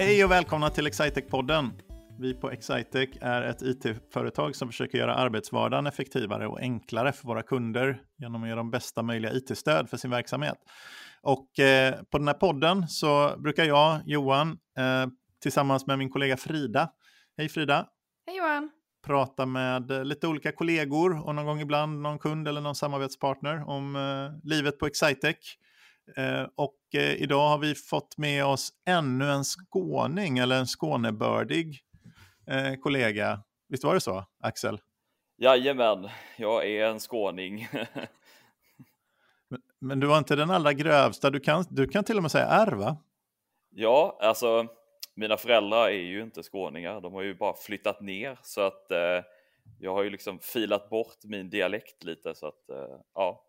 [0.00, 1.70] Hej och välkomna till Excitec-podden.
[2.18, 7.42] Vi på Excitec är ett it-företag som försöker göra arbetsvardagen effektivare och enklare för våra
[7.42, 10.58] kunder genom att ge dem bästa möjliga it-stöd för sin verksamhet.
[11.22, 15.06] Och eh, på den här podden så brukar jag, Johan, eh,
[15.42, 16.90] tillsammans med min kollega Frida,
[17.36, 17.86] hej Frida,
[18.26, 18.70] Hej Johan!
[19.06, 23.68] prata med eh, lite olika kollegor och någon gång ibland någon kund eller någon samarbetspartner
[23.68, 25.36] om eh, livet på Excitec.
[26.16, 31.80] Eh, och eh, idag har vi fått med oss ännu en skåning eller en skånebördig
[32.46, 33.42] eh, kollega.
[33.68, 34.80] Visst var det så, Axel?
[35.38, 37.68] Jajamän, jag är en skåning.
[39.48, 42.30] Men, men du var inte den allra grövsta, du kan, du kan till och med
[42.30, 42.96] säga R va?
[43.70, 44.66] ja, alltså
[45.14, 49.24] mina föräldrar är ju inte skåningar, de har ju bara flyttat ner så att eh,
[49.78, 53.44] jag har ju liksom filat bort min dialekt lite så att eh, ja,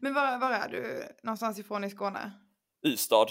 [0.00, 2.32] Men var, var är du någonstans ifrån i Skåne?
[2.86, 3.26] Ystad,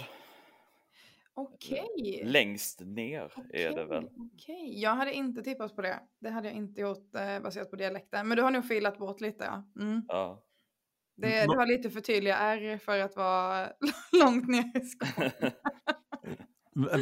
[1.33, 2.21] Okej.
[2.25, 4.03] längst ner är det väl.
[4.05, 5.99] Okej, jag hade inte tippat på det.
[6.21, 8.27] Det hade jag inte gjort eh, baserat på dialekten.
[8.27, 9.81] Men du har nog filat bort lite ja.
[9.83, 10.01] Mm.
[10.07, 10.43] Ja.
[11.17, 11.49] Det, Mm.
[11.49, 13.69] det var lite för tydliga R för att vara
[14.23, 15.31] långt ner i Skåne.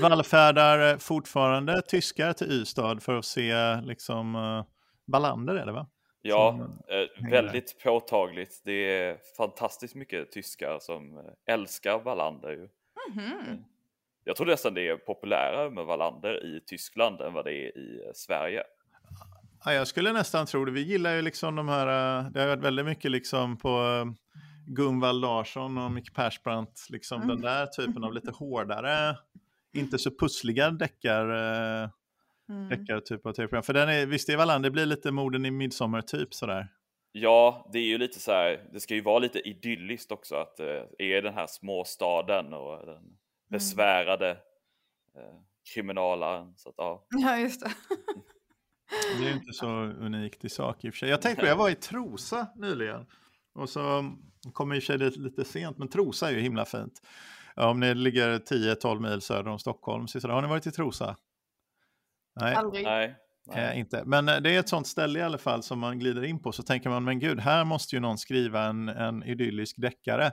[0.02, 4.64] Vallfärdar fortfarande tyskar till Ystad för att se liksom uh,
[5.12, 5.90] Ballander är det va?
[6.22, 8.62] Ja, Som eh, hänger väldigt påtagligt.
[8.66, 12.50] Det är fantastiskt mycket tyskar som eh, älskar Wallander.
[12.50, 12.68] Ju.
[13.12, 13.64] Mhm.
[14.24, 18.12] Jag tror nästan det är populärare med Wallander i Tyskland än vad det är i
[18.16, 18.64] Sverige.
[19.66, 20.72] Ja, jag skulle nästan tro det.
[20.72, 21.86] Vi gillar ju liksom de här,
[22.30, 24.06] det har varit väldigt mycket liksom på
[24.68, 29.18] Gunvald Larsson och Micke Persbrandt, liksom den där typen av lite hårdare,
[29.74, 31.90] inte så pussliga deckar, eh,
[32.50, 32.70] Mm.
[32.70, 33.64] deckartyp av tv-program.
[33.64, 36.68] För den är, visst är Wallander, det blir lite morden i midsommar typ sådär.
[37.12, 40.58] Ja, det är ju lite så här, det ska ju vara lite idylliskt också att
[40.58, 43.18] det är den här småstaden och den
[43.50, 44.30] besvärade
[45.16, 45.40] eh,
[45.74, 46.54] kriminalaren.
[46.58, 47.06] Så att, ja.
[47.10, 47.72] Ja, just det.
[49.20, 51.10] Det är inte så unikt i sak i och för sig.
[51.10, 53.06] Jag tänkte på, jag var i Trosa nyligen.
[53.54, 54.12] Och så
[54.54, 57.02] kom i och för sig det lite sent, men Trosa är ju himla fint.
[57.56, 61.16] Om ni ligger 10-12 mil söder om Stockholm, så har ni varit i Trosa?
[62.42, 62.84] Nej, Aldrig.
[62.84, 63.16] Nej,
[63.48, 63.72] nej.
[63.72, 64.04] eh, inte.
[64.06, 66.52] Men eh, det är ett sånt ställe i alla fall som man glider in på.
[66.52, 70.32] Så tänker man, men gud, här måste ju någon skriva en, en idyllisk deckare.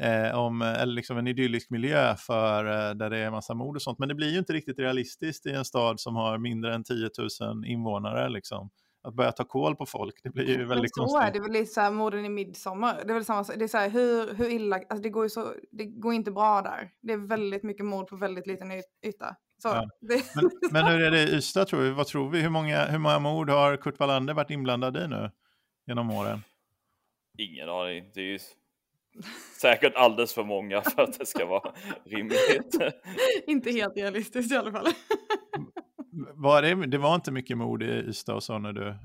[0.00, 3.82] Eh, om, eller liksom en idyllisk miljö för eh, där det är massa mord och
[3.82, 3.98] sånt.
[3.98, 7.10] Men det blir ju inte riktigt realistiskt i en stad som har mindre än 10
[7.40, 8.28] 000 invånare.
[8.28, 8.70] Liksom.
[9.02, 11.34] Att börja ta koll på folk, det blir ju väldigt så är konstigt.
[11.34, 13.02] det väl lite morden i midsommar.
[13.04, 13.42] Det är väl samma.
[13.42, 16.62] Det är såhär hur, hur illa, alltså det går ju så, det går inte bra
[16.62, 16.90] där.
[17.02, 18.72] Det är väldigt mycket mord på väldigt liten
[19.06, 19.36] yta.
[19.58, 19.88] Så, Ja.
[20.00, 21.90] det, Men, men hur är det i Ystad tror vi?
[21.90, 22.40] Vad tror vi?
[22.40, 25.30] Hur många, hur många mord har Kurt Wallander varit inblandad i nu
[25.86, 26.42] genom åren?
[27.38, 28.10] Ingen aning.
[28.14, 28.38] Det är ju
[29.60, 31.72] säkert alldeles för många för att det ska vara
[32.04, 32.76] rimligt.
[33.46, 34.86] inte helt realistiskt i alla fall.
[36.34, 38.96] Var det, det var inte mycket mord i Ystad och så när du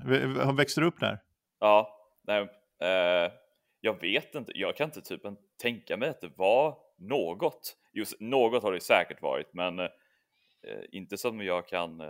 [0.56, 1.18] växte du upp där?
[1.60, 1.88] Ja,
[2.26, 2.40] nej,
[2.82, 3.32] eh,
[3.80, 4.52] jag vet inte.
[4.54, 5.22] Jag kan inte typ
[5.62, 7.76] tänka mig att det var något.
[7.92, 9.86] Just något har det säkert varit, men eh,
[10.92, 12.06] inte som jag kan eh,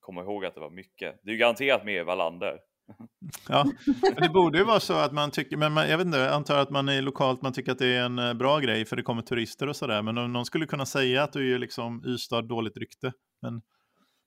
[0.00, 1.20] komma ihåg att det var mycket.
[1.22, 2.58] Det är ju garanterat mer Wallander.
[3.48, 3.64] Ja,
[4.02, 6.32] men det borde ju vara så att man tycker, men man, jag vet inte, jag
[6.32, 8.96] antar att man är lokalt, man tycker att det är en eh, bra grej för
[8.96, 10.02] det kommer turister och sådär.
[10.02, 13.12] Men om någon skulle kunna säga att du är liksom Ystad dåligt rykte,
[13.42, 13.62] men,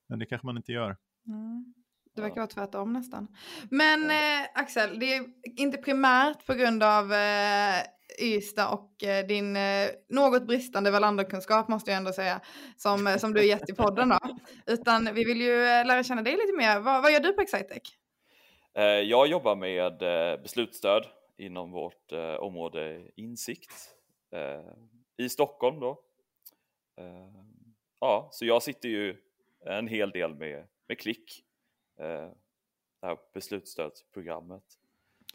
[0.10, 0.98] men det kanske man inte gör.
[1.28, 1.74] Mm.
[2.16, 3.28] Det verkar vara tvärtom nästan.
[3.72, 7.82] Men eh, Axel, det är inte primärt på grund av eh,
[8.18, 12.42] Ystad och eh, din eh, något bristande Wallander-kunskap måste jag ändå säga,
[12.78, 14.20] som, eh, som du gett i podden då.
[14.68, 16.80] Utan vi vill ju lära känna dig lite mer.
[16.80, 17.96] Vad, vad gör du på Excitec?
[19.06, 19.98] Jag jobbar med
[20.42, 21.06] beslutsstöd
[21.38, 23.72] inom vårt område insikt
[25.18, 26.02] i Stockholm då.
[28.00, 29.18] Ja, så jag sitter ju
[29.66, 31.44] en hel del med, med klick,
[31.98, 34.79] det här beslutsstödsprogrammet.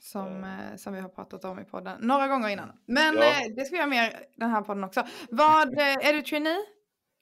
[0.04, 2.72] Som, eh, som vi har pratat om i podden några gånger innan.
[2.86, 3.22] Men Ja.
[3.24, 5.06] eh, det ska vi göra mer den här podden också.
[5.30, 6.58] Vad, eh, är du trainee?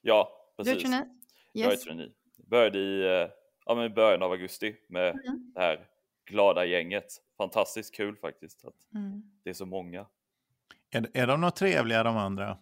[0.00, 0.82] Ja, Du är precis.
[0.90, 1.08] trainee?
[1.52, 1.84] Jag är Yes.
[1.84, 2.08] trainee.
[2.36, 3.28] Började i eh,
[3.66, 5.52] ja, men i början av augusti med Mm.
[5.54, 5.86] det här
[6.30, 7.06] glada gänget.
[7.38, 9.22] Fantastiskt kul faktiskt att Mm.
[9.44, 10.06] det är så många.
[10.90, 12.58] Är, är de något trevliga de andra?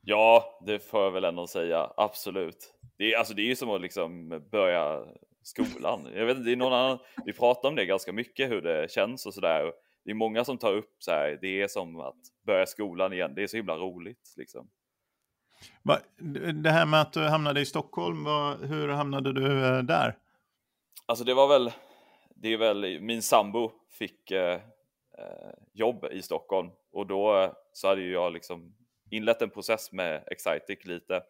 [0.00, 1.92] Ja, det får jag väl ändå säga.
[1.96, 2.74] Absolut.
[2.96, 5.04] Det är, alltså, det är ju som att liksom börja
[5.42, 6.08] skolan.
[6.14, 8.90] Jag vet inte, det är någon annan, vi pratar om det ganska mycket, hur det
[8.90, 9.72] känns och sådär.
[10.04, 12.16] Det är många som tar upp så här, det är som att
[12.46, 13.34] börja skolan igen.
[13.34, 14.68] Det är så himla roligt liksom.
[15.82, 15.98] Va,
[16.54, 20.18] det här med att du hamnade i Stockholm, vad, hur hamnade du eh, där?
[21.06, 21.72] Alltså det var väl,
[22.34, 24.60] det är väl, min sambo fick eh,
[25.18, 28.74] eh, jobb i Stockholm och då eh, så hade ju jag liksom
[29.10, 31.22] inlett en process med Excitec lite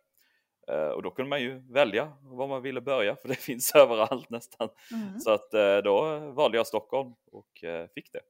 [0.95, 4.69] och då kunde man ju välja var man ville börja för det finns överallt nästan.
[4.93, 5.21] Mm.
[5.21, 8.21] Så att eh, då valde jag Stockholm och eh, fick det.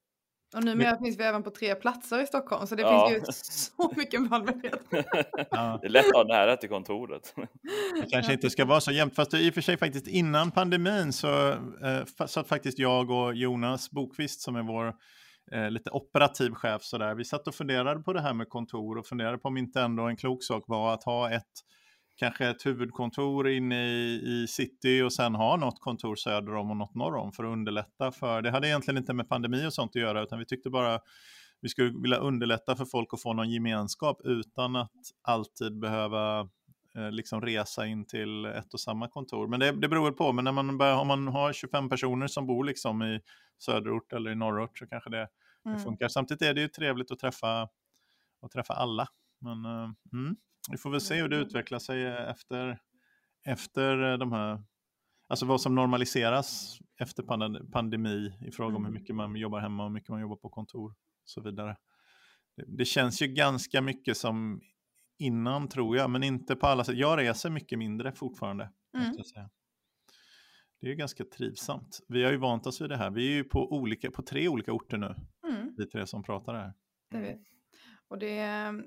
[0.56, 3.08] Och numera finns vi även på tre platser i Stockholm så det Ja.
[3.08, 5.04] finns ju så mycket valmöjligheter.
[5.50, 5.78] Ja.
[5.80, 7.34] Det är lätt att ha nära till kontoret.
[8.00, 11.12] Det kanske inte ska vara så jämnt, fast i och för sig faktiskt innan pandemin
[11.12, 14.94] så eh, satt faktiskt jag och Jonas Bokvist som är vår
[15.52, 17.14] eh, lite operativ chef sådär.
[17.14, 20.02] Vi satt och funderade på det här med kontor och funderade på om inte ändå
[20.02, 21.52] en klok sak var att ha ett
[22.16, 26.76] kanske ett huvudkontor inne i, i city och sen ha något kontor söder om och
[26.76, 29.96] något norr om för att underlätta för, det hade egentligen inte med pandemi och sånt
[29.96, 31.00] att göra utan vi tyckte bara
[31.60, 34.90] vi skulle vilja underlätta för folk att få någon gemenskap utan att
[35.22, 36.40] alltid behöva
[36.94, 39.48] eh, liksom resa in till ett och samma kontor.
[39.48, 42.46] Men det, det beror på, men när man börjar, om man har 25 personer som
[42.46, 43.20] bor liksom i
[43.58, 45.16] söderort eller i norrort så kanske det,
[45.64, 45.80] det Mm.
[45.80, 46.08] funkar.
[46.08, 47.62] Samtidigt är det ju trevligt att träffa,
[48.42, 49.08] att träffa alla.
[49.40, 50.36] Men eh, mm,
[50.70, 52.78] vi får väl se hur det utvecklar sig efter,
[53.46, 54.62] efter eh, de här,
[55.28, 59.00] alltså vad som normaliseras efter pandem- pandemi i fråga om hur Mm.
[59.02, 61.76] mycket man jobbar hemma och hur mycket man jobbar på kontor och så vidare.
[62.56, 64.60] Det, det känns ju ganska mycket som
[65.18, 66.96] innan tror jag, men inte på alla sätt.
[66.96, 68.64] Jag reser mycket mindre fortfarande.
[68.96, 69.16] Mm.
[70.80, 72.00] Det är ju ganska trivsamt.
[72.08, 73.10] Vi har ju vant oss vid det här.
[73.10, 75.14] Vi är ju på, olika, på tre olika orter nu,
[75.48, 76.72] Mm, vi tre som pratar här.
[77.10, 77.40] det vet.
[78.12, 78.34] Och det,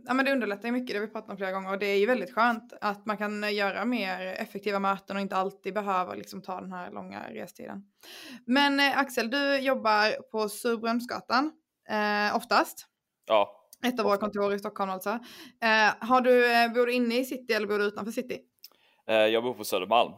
[0.06, 1.72] ja, men det underlättar mycket, det har vi pratat om flera gånger.
[1.72, 5.36] Och det är ju väldigt skönt att man kan göra mer effektiva möten och inte
[5.36, 7.84] alltid behöva liksom ta den här långa restiden.
[8.46, 11.52] Men eh, Axel, du jobbar på Surbrunnsgatan
[11.90, 12.88] eh, oftast.
[13.28, 15.10] Ja, Ett av våra kontor i Stockholm alltså.
[15.62, 18.40] Eh, har du, eh, bor du inne i city eller bor du utanför city?
[19.08, 20.12] eh, jag bor på Södermalm.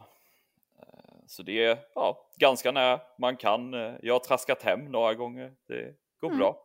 [1.26, 3.00] Så det är ja, ganska nära.
[3.18, 3.72] Man kan,
[4.02, 5.52] jag har traskat hem några gånger.
[5.68, 6.38] Det går Mm.
[6.38, 6.56] bra.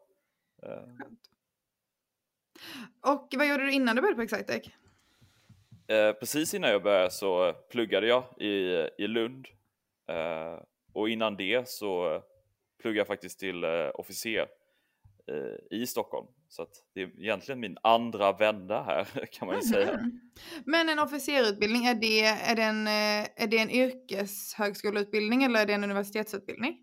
[0.62, 1.20] Skönt.
[3.02, 4.70] Och vad gjorde du innan du började på Excitec?
[5.88, 9.48] Eh, precis innan jag började så pluggade jag i, i Lund.
[10.10, 10.64] Eh,
[10.94, 12.22] och innan det så
[12.82, 14.48] pluggade jag faktiskt till eh, officer
[15.28, 16.28] eh, i Stockholm.
[16.50, 19.94] Så det är egentligen min andra vända här kan man ju säga.
[19.94, 20.20] Mhm.
[20.66, 25.66] Men en officerutbildning, är det, är, det en, eh, är det en yrkeshögskoleutbildning eller är
[25.66, 26.83] det en universitetsutbildning?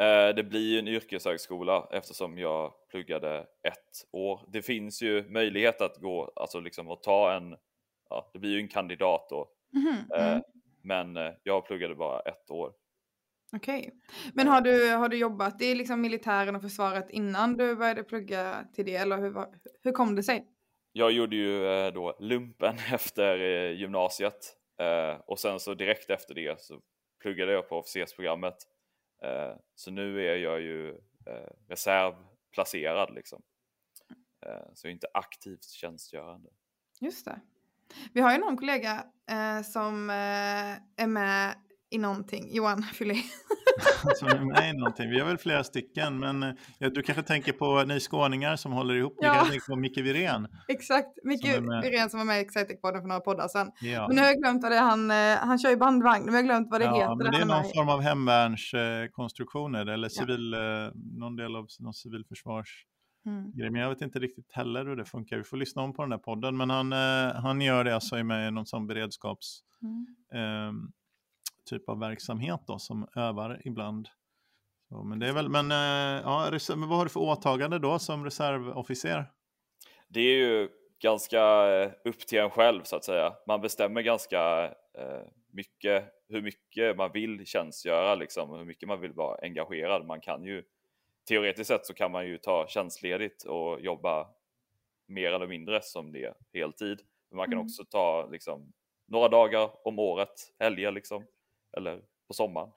[0.00, 4.40] Eh, det blir ju en yrkeshögskola eftersom jag pluggade ett år.
[4.52, 7.56] Det finns ju möjlighet att gå, alltså liksom att ta en,
[8.10, 9.48] ja, det blir ju en kandidat då.
[9.74, 10.42] Mm.
[10.82, 12.72] Men eh, jag pluggade bara ett år.
[13.56, 13.92] Okej.
[14.34, 18.64] Men har du, har du jobbat i liksom militären och försvaret innan du började plugga
[18.74, 18.96] till det?
[18.96, 19.34] Eller hur,
[19.82, 20.46] hur kom det sig?
[20.92, 23.36] Jag gjorde ju då lumpen efter
[23.70, 24.56] gymnasiet
[25.26, 26.80] och sen så direkt efter det så
[27.22, 28.56] pluggade jag på officersprogrammet.
[29.22, 30.88] Eh, så nu är jag ju
[31.26, 33.42] eh, reservplacerad liksom.
[34.46, 36.50] Eh, så jag är inte aktivt tjänstgörande.
[37.00, 37.40] Just det.
[38.12, 41.54] Vi har ju någon kollega eh, som är med
[41.90, 42.54] i någonting.
[42.54, 43.12] Johan, fyll.
[44.16, 45.10] Som är med i någonting.
[45.10, 48.72] Vi har väl flera stycken, men eh, ja, du kanske tänker på Ny Skåningar som
[48.72, 49.14] håller ihop.
[49.20, 49.34] Ja.
[49.34, 50.48] kanske tänker på Micke Wirén.
[50.68, 51.08] Exakt.
[51.24, 51.44] Micke.
[51.82, 53.70] Wirén som var med i Excitec-podden för några poddar sedan.
[53.80, 54.06] Ja.
[54.08, 56.34] Men nu har jag glömt vad det är han, eh, han kör ju bandvagn, men
[56.34, 57.16] jag har glömt vad det ja, heter.
[57.24, 60.20] men det är någon form av hemvärnskonstruktioner eller Ja.
[60.20, 60.60] civil, eh,
[60.94, 62.84] någon del av någon civilförsvars
[63.26, 63.52] Mm.
[63.72, 65.36] Men jag vet inte riktigt heller hur det funkar.
[65.36, 66.56] Vi får lyssna om på den där podden.
[66.56, 70.06] Men han, eh, han gör det alltså med någon sån beredskaps Mm.
[70.34, 70.72] eh,
[71.68, 74.08] typ av verksamhet då, som övar ibland.
[74.88, 78.24] Så, men det är väl, men, eh, ja, vad har du för åtagande då som
[78.24, 79.24] reservofficer?
[80.08, 80.68] Det är ju
[81.02, 83.34] ganska eh, upp till en själv så att säga.
[83.46, 84.64] Man bestämmer ganska
[84.98, 85.22] eh,
[85.52, 90.06] mycket hur mycket man vill tjänstgöra liksom, hur mycket man vill vara engagerad.
[90.06, 90.64] Man kan ju
[91.28, 94.28] teoretiskt sett så kan man ju ta tjänstledigt och jobba
[95.06, 96.98] mer eller mindre som det heltid.
[97.30, 97.64] Men man kan Mm.
[97.64, 98.72] också ta liksom
[99.06, 101.24] några dagar om året, helger liksom,
[101.76, 102.70] eller på sommaren.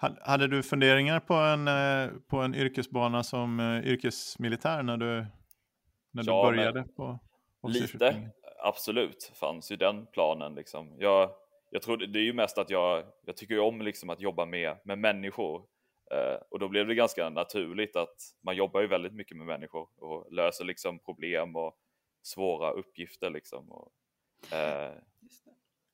[0.00, 5.26] Ha- Hade du funderingar på en, eh, på en yrkesbana som eh, yrkesmilitär när du,
[6.10, 7.18] när du Ja, började på
[7.62, 8.30] Lite,
[8.64, 10.96] absolut, fanns ju den planen liksom.
[10.98, 11.30] Jag,
[11.70, 14.76] jag tror det är ju mest att jag, jag tycker om liksom att jobba med,
[14.84, 15.64] med människor.
[16.10, 19.88] Eh, och då blev det ganska naturligt att man jobbar ju väldigt mycket med människor
[19.96, 21.76] och löser liksom problem och
[22.22, 23.72] svåra uppgifter liksom.
[23.72, 23.92] Och,
[24.52, 24.92] eh.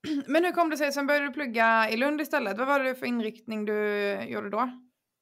[0.26, 2.58] Men hur kom det sig, sen började du plugga i Lund istället.
[2.58, 4.70] Vad var det för inriktning du gjorde då?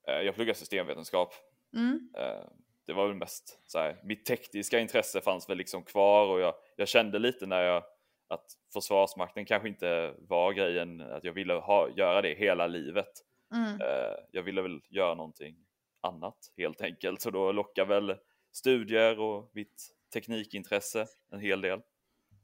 [0.09, 1.35] eh, jag pluggar systemvetenskap.
[1.77, 2.11] Mm.
[2.17, 2.45] Eh,
[2.87, 6.55] det var väl mest så här, mitt tekniska intresse fanns väl liksom kvar och jag,
[6.77, 7.85] jag kände lite när jag
[8.29, 13.11] att Försvarsmakten kanske inte var grejen, att jag ville ha, göra det hela livet.
[13.55, 13.81] Mm.
[13.81, 15.57] Eh, jag ville väl göra någonting
[16.01, 18.17] annat helt enkelt, så då lockar väl
[18.53, 21.81] studier och mitt teknikintresse en hel del.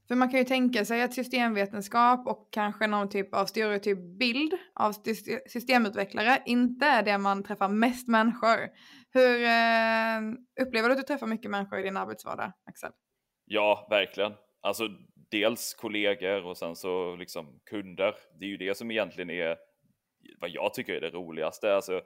[0.08, 4.52] För man kan ju tänka sig att systemvetenskap och kanske någon typ av stereotyp bild
[4.74, 4.94] av
[5.46, 8.58] systemutvecklare inte är det man träffar mest människor.
[9.10, 12.90] Hur eh, upplever du att du träffar mycket människor i din arbetsvardag, Axel?
[13.44, 14.32] Ja, verkligen.
[14.60, 14.88] Alltså
[15.30, 18.14] dels kollegor och sen så liksom kunder.
[18.40, 19.56] Det är ju det som egentligen är
[20.40, 21.74] vad jag tycker är det roligaste.
[21.74, 22.00] Alltså,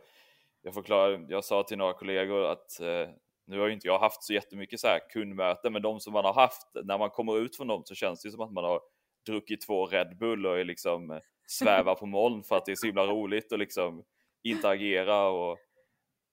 [0.62, 3.08] jag, förklarar, jag sa till några kollegor att eh,
[3.46, 6.24] nu har ju inte jag haft så jättemycket så här kundmöten, men de som man
[6.24, 8.80] har haft, när man kommer ut från dem så känns det som att man har
[9.26, 12.76] druckit två Red Bull och är liksom eh, svävar på moln för att det är
[12.76, 14.04] så himla roligt att liksom
[14.42, 15.58] interagera och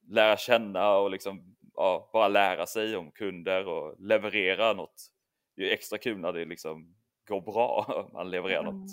[0.08, 5.08] lära känna och liksom ja, bara lära sig om kunder och leverera något.
[5.56, 6.96] Det är extra kul när det liksom
[7.28, 8.92] går bra, man levererar något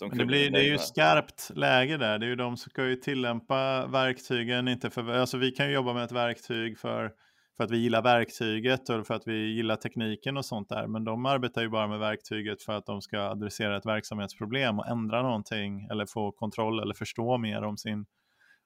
[0.00, 2.18] det, blir, det är ju skarpt läge där.
[2.18, 4.68] Det är ju de som ska ju tillämpa verktygen.
[4.68, 7.12] Inte för, alltså vi kan ju jobba med ett verktyg för,
[7.56, 10.86] för att vi gillar verktyget och för att vi gillar tekniken och sånt där.
[10.86, 14.86] Men de arbetar ju bara med verktyget för att de ska adressera ett verksamhetsproblem och
[14.86, 18.06] ändra någonting eller få kontroll eller förstå mer om sin,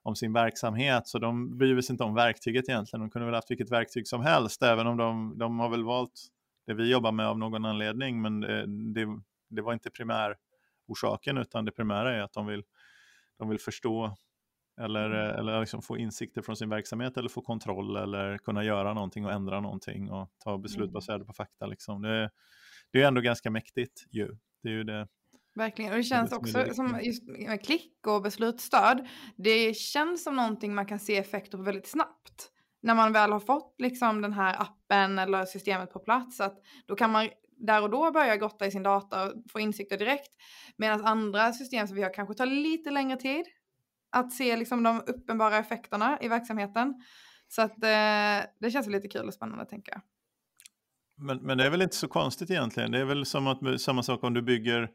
[0.03, 1.07] om sin verksamhet.
[1.07, 3.01] Så de bryr sig inte om verktyget egentligen.
[3.01, 6.21] De kunde väl haft vilket verktyg som helst, även om de, de har väl valt
[6.67, 8.21] det vi jobbar med av någon anledning.
[8.21, 9.07] Men det, det,
[9.49, 12.63] det var inte primärorsaken, utan det primära är att de vill,
[13.39, 14.15] de vill förstå
[14.83, 15.39] eller, mm.
[15.39, 19.31] eller liksom få insikter från sin verksamhet eller få kontroll eller kunna göra någonting och
[19.31, 20.93] ändra någonting och ta beslut mm.
[20.93, 21.65] baserade på fakta.
[21.65, 22.01] Liksom.
[22.01, 22.29] Det,
[22.91, 24.37] det är ändå ganska mäktigt ju.
[24.63, 25.07] Det är ju det.
[25.55, 29.07] Verkligen, och det känns också som just med klick och beslutsstöd.
[29.37, 32.51] Det känns som någonting man kan se effekter på väldigt snabbt.
[32.81, 36.57] När man väl har fått liksom den här appen eller systemet på plats, att
[36.87, 40.31] då kan man där och då börja grotta i sin data och få insikter direkt.
[40.77, 43.45] Medan andra system som vi har kanske tar lite längre tid
[44.11, 46.93] att se liksom de uppenbara effekterna i verksamheten.
[47.47, 50.01] Så att eh, det känns lite kul och spännande tänker jag.
[51.17, 52.91] Men, men det är väl inte så konstigt egentligen.
[52.91, 54.89] Det är väl som att, samma sak om du bygger,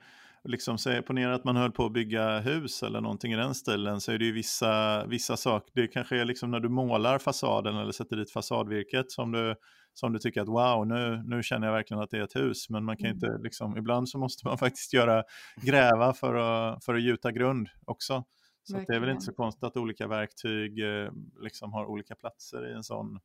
[0.44, 4.00] liksom säg, ponera att man höll på att bygga hus eller någonting i den stilen
[4.00, 7.76] så är det ju vissa, vissa saker, det kanske är liksom när du målar fasaden
[7.76, 9.54] eller sätter dit fasadvirket som du
[9.99, 12.70] som du tycker att wow, nu, nu känner jag verkligen att det är ett hus.
[12.70, 13.42] Men man kan inte, mm.
[13.42, 15.25] liksom, ibland så måste man faktiskt göra,
[15.62, 18.25] gräva för att, för att gjuta grund också.
[18.66, 22.70] Så det är väl inte så konstigt att olika verktyg eh, liksom har olika platser
[22.70, 23.18] i en sån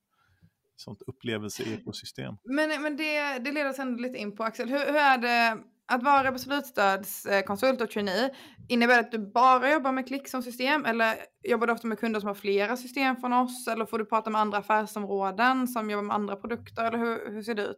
[0.75, 2.37] sånt upplevelse-ekosystem.
[2.43, 5.63] Men, men det, det leder oss ändå lite in på Axel, hur, hur är det
[5.87, 8.29] att vara beslutsstödskonsult och trainee,
[8.69, 11.99] innebär det att du bara jobbar med klick som system eller jobbar du ofta med
[11.99, 15.89] kunder som har flera system från oss eller får du prata med andra affärsområden som
[15.89, 17.77] jobbar med andra produkter eller hur, hur ser det ut?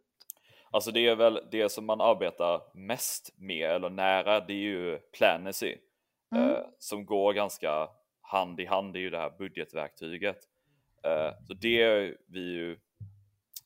[0.71, 4.99] Alltså det är väl det som man arbetar mest med eller nära, det är ju
[5.17, 5.75] Planacy
[6.35, 6.49] mm.
[6.49, 7.89] eh, som går ganska
[8.21, 10.37] hand i hand, det är ju det här budgetverktyget.
[11.03, 12.79] Eh, så det är vi ju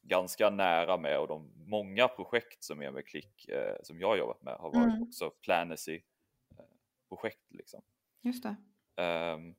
[0.02, 4.18] ganska nära med och de många projekt som är med klick eh, som jag har
[4.18, 5.04] jobbat med har varit mm.
[5.04, 6.02] också Planacy
[6.58, 6.66] eh,
[7.10, 7.82] projekt liksom.
[8.22, 8.56] Just det.
[9.04, 9.56] Um,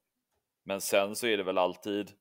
[0.65, 2.12] men sen så är det väl alltid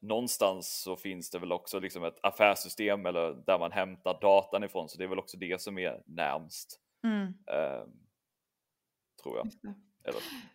[0.00, 4.88] någonstans så finns det väl också liksom ett affärssystem eller där man hämtar datan ifrån
[4.88, 6.80] så det är väl också det som är närmst.
[7.04, 7.26] Mm.
[7.26, 8.02] Um,
[9.22, 9.74] tror jag.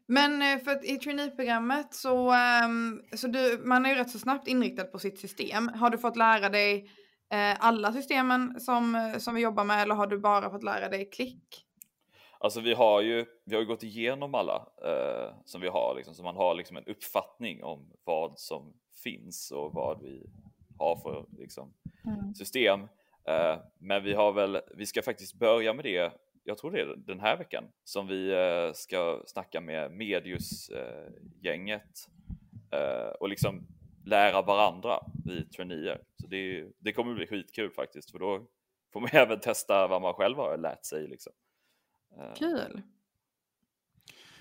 [0.05, 2.33] Men eh, för att i traineeprogrammet så,
[2.65, 5.67] um, så du, man är ju rätt så snabbt inriktad på sitt system.
[5.67, 6.89] Har du fått lära dig
[7.31, 10.89] eh, alla systemen som, eh, som vi jobbar med eller har du bara fått lära
[10.89, 11.63] dig klick?
[12.39, 16.15] Alltså vi har ju, vi har ju gått igenom alla eh, som vi har, liksom,
[16.15, 18.73] så man har liksom en uppfattning om vad som
[19.03, 20.29] finns och vad vi
[20.77, 21.73] har för liksom,
[22.05, 22.33] mm.
[22.33, 22.79] system.
[23.27, 26.13] Eh, men vi har väl, vi ska faktiskt börja med det,
[26.47, 32.09] jag tror det är den här veckan, som vi eh, ska snacka med Medius-gänget
[32.71, 33.67] eh, och liksom
[34.05, 36.01] lära varandra, vi traineer.
[36.21, 38.47] Så det, det kommer bli skitkul faktiskt, för då
[38.93, 41.07] får man även testa vad man själv har lärt sig.
[41.07, 41.33] Liksom.
[42.19, 42.81] Eh, Kul!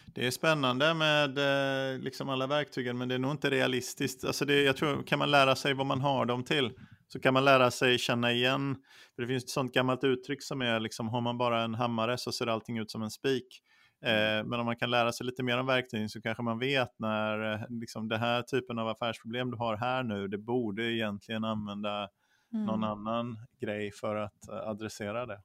[0.06, 4.24] Det är spännande med eh, liksom alla verktygen, men det är nog inte realistiskt.
[4.24, 6.70] Alltså det, jag tror, kan man lära sig vad man har dem till,
[7.08, 8.76] så kan man lära sig känna igen.
[9.14, 12.18] För det finns ett sånt gammalt uttryck som är, liksom, har man bara en hammare
[12.18, 13.62] så ser allting ut som en spik.
[14.04, 16.98] Eh, men om man kan lära sig lite mer om verktygen så kanske man vet
[16.98, 21.44] när eh, liksom, den här typen av affärsproblem du har här nu, det borde egentligen
[21.44, 22.08] använda
[22.52, 22.66] mm.
[22.66, 25.40] någon annan grej för att eh, adressera det.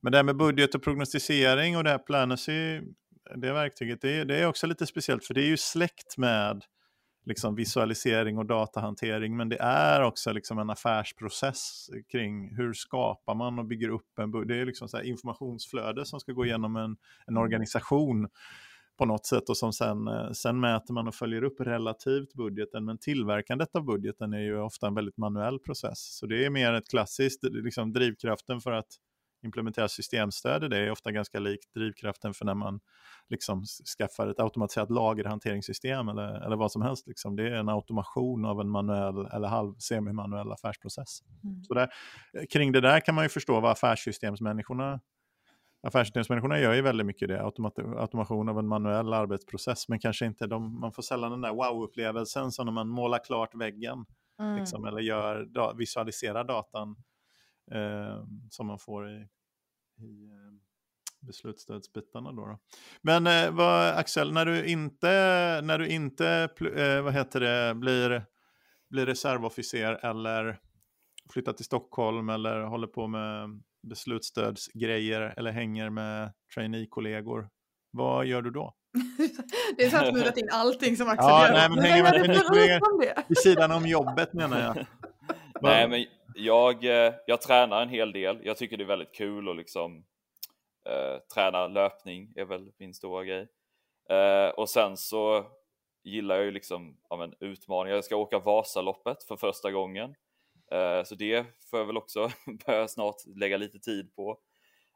[0.00, 2.80] Men det här med budget och prognostisering och det här Planacy,
[3.34, 6.64] det verktyget, det, det är också lite speciellt för det är ju släkt med
[7.26, 13.58] liksom visualisering och datahantering, men det är också liksom en affärsprocess kring hur skapar man
[13.58, 17.36] och bygger upp en Det är liksom så informationsflöde som ska gå igenom en, en
[17.36, 18.28] organisation
[18.98, 22.84] på något sätt och som sen, eh, sen mäter man och följer upp relativt budgeten.
[22.84, 26.16] Men tillverkandet av budgeten är ju ofta en väldigt manuell process.
[26.18, 28.88] Så det är mer ett klassiskt, liksom drivkraften för att
[29.46, 32.80] implementera systemstöd i det är ofta ganska likt drivkraften för när man
[33.28, 33.64] liksom
[33.98, 37.06] skaffar ett automatiserat lagerhanteringssystem eller, eller vad som helst.
[37.06, 37.36] Liksom.
[37.36, 41.22] Det är en automation av en manuell eller halv semimanuell affärsprocess.
[41.44, 41.64] Mm.
[41.64, 41.88] Så där,
[42.50, 45.00] kring det där kan man ju förstå vad affärssystemsmänniskorna
[45.86, 50.46] affärssystemsmänniskorna gör ju väldigt mycket det, Automat automation av en manuell arbetsprocess, men kanske inte
[50.46, 54.06] de, man får sällan den där wow-upplevelsen som när man målar klart väggen,
[54.40, 54.56] mm.
[54.56, 56.96] liksom, eller gör, da, visualiserar datan
[57.72, 59.28] eh, som man får i,
[59.98, 62.32] i eh, beslutsstödsbitarna.
[62.32, 62.58] Då, då.
[63.02, 65.08] Men eh, vad, Axel, när du inte,
[65.64, 68.24] när du inte eh, vad heter det, blir,
[68.90, 70.58] blir reservofficer eller
[71.32, 77.48] flyttar till Stockholm eller håller på med beslutsstödsgrejer eller hänger med trainee-kollegor,
[77.90, 78.74] vad gör du då?
[79.76, 81.52] det är så att smulat in allting som Axel ja, gör.
[81.52, 84.86] Nej, men hänger med trainee-kollegor vid sidan om jobbet menar jag.
[85.62, 86.06] nej, men
[86.36, 88.40] jag, eh, jag tränar en hel del.
[88.44, 90.04] Jag tycker det är väldigt kul att liksom
[90.88, 93.48] eh, träna löpning är väl min stora grej.
[94.10, 95.46] Eh, och sen så
[96.04, 97.96] gillar jag ju liksom ja, men, utmaningar.
[97.96, 100.14] Jag ska åka Vasaloppet för första gången.
[100.70, 102.30] Eh, så det får jag väl också
[102.66, 104.38] börja snart lägga lite tid på.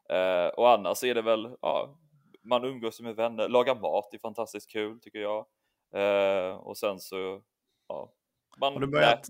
[0.09, 1.99] Eh, och annars är det väl, ja,
[2.43, 5.47] man umgås med vänner, laga mat är fantastiskt kul tycker jag.
[5.95, 7.43] Eh, och sen så,
[7.89, 8.13] ja.
[8.61, 9.29] Man, har, du börjat,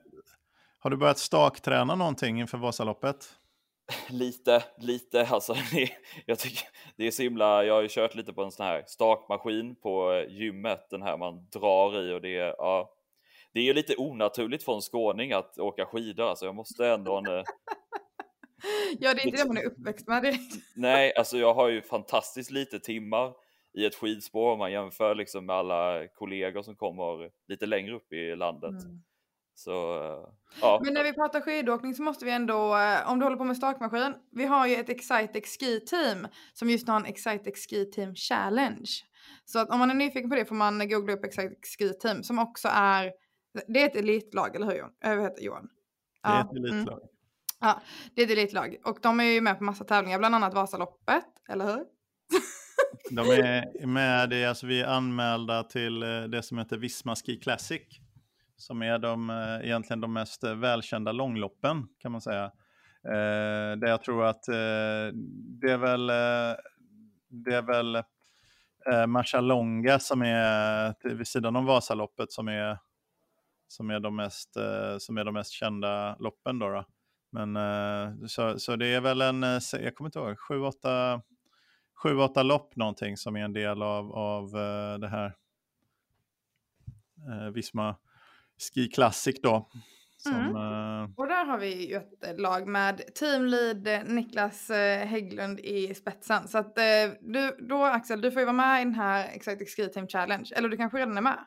[0.82, 3.34] har du börjat stakträna någonting inför Vasaloppet?
[4.10, 5.54] lite, lite alltså.
[6.26, 8.84] jag tycker det är så himla, jag har ju kört lite på en sån här
[8.86, 12.94] stakmaskin på gymmet, den här man drar i och det är, ja,
[13.52, 17.16] det är ju lite onaturligt för en skåning att åka skidor, alltså jag måste ändå...
[17.16, 17.32] En, eh,
[18.98, 20.38] ja, det är inte det man är uppväxt med.
[20.76, 23.32] Nej, alltså jag har ju fantastiskt lite timmar
[23.78, 28.12] i ett skidspår om man jämför liksom med alla kollegor som kommer lite längre upp
[28.12, 28.84] i landet.
[28.84, 29.02] Mm.
[29.60, 30.80] Så, eh, ja.
[30.84, 33.56] Men när vi pratar skidåkning så måste vi ändå, eh, om du håller på med
[33.56, 37.90] stakmaskin, vi har ju ett Excitex Ski Team som just nu har en Excitex Ski
[37.90, 38.90] Team Challenge.
[39.44, 42.22] Så att om man är nyfiken på det får man googla upp Excitex Ski Team
[42.22, 43.12] som också är
[43.68, 44.92] det är ett elitlag, eller hur Johan?
[45.02, 45.68] Vad heter Johan?
[46.22, 46.98] Det är ett elitlag.
[46.98, 47.08] Mm.
[47.60, 47.80] Ja,
[48.14, 48.76] det är ett elitlag.
[48.84, 51.84] Och de är ju med på massa tävlingar, bland annat Vasaloppet, eller hur?
[53.10, 57.36] de är med, det, alltså vi är anmälda till eh, det som heter Visma Ski
[57.36, 58.00] Classic.
[58.60, 62.44] Som är de, eh, egentligen de mest eh, välkända långloppen, kan man säga.
[63.04, 65.14] Eh, där jag tror att eh,
[65.60, 66.56] det är väl, eh,
[67.28, 67.96] det är väl
[68.92, 72.78] eh, Marcialonga som är vid sidan om Vasaloppet som är
[73.68, 76.58] som är de mest, eh, som är de mest kända loppen.
[76.58, 76.84] Då, då.
[77.30, 79.42] Men, eh, så, så det är väl en,
[79.72, 81.22] jag kommer inte ihåg, sju, åtta,
[82.02, 84.50] sju, åtta lopp någonting som är en del av, av
[85.00, 85.36] det här
[87.52, 87.96] Visma
[88.60, 89.70] Ski Classic då.
[90.16, 90.56] Som, mm.
[90.56, 91.10] uh...
[91.16, 94.70] Och där har vi ju ett lag med teamlead Niklas
[95.04, 96.48] Hägglund i spetsen.
[96.48, 96.74] Så att
[97.20, 100.50] du, då Axel, du får ju vara med i den här Exotic Ski Team Challenge.
[100.56, 101.46] Eller du kanske redan är med?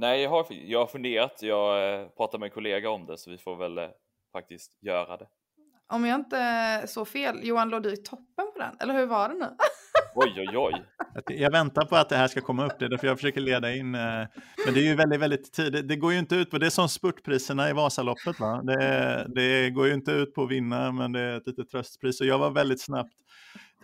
[0.00, 1.42] Nej, jag har, jag har funderat.
[1.42, 3.88] Jag eh, pratar med en kollega om det så vi får väl eh,
[4.32, 5.26] faktiskt göra det.
[5.88, 8.76] Om jag inte så fel, Johan, låg du i toppen på den?
[8.80, 9.46] Eller hur var det nu?
[10.20, 10.84] Oj, oj, oj.
[11.26, 13.74] Jag väntar på att det här ska komma upp, det är därför jag försöker leda
[13.74, 13.94] in.
[13.94, 14.00] Eh,
[14.64, 15.88] men det är ju väldigt, väldigt tidigt.
[15.88, 18.40] Det går ju inte ut på, det är som spurtpriserna i Vasaloppet.
[18.40, 18.62] Va?
[18.62, 22.20] Det, det går ju inte ut på att vinna, men det är ett litet tröstpris.
[22.20, 23.12] Och jag var väldigt snabbt